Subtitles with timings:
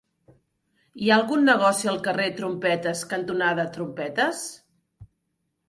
[1.03, 4.43] Hi ha algun negoci al carrer Trompetes cantonada Trompetes?